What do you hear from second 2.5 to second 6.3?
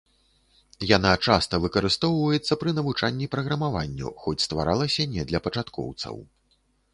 пры навучанні праграмаванню, хоць стваралася не для пачаткоўцаў.